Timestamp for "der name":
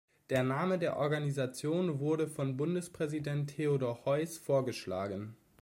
0.31-0.79